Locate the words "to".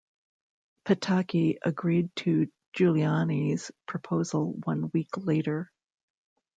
2.15-2.51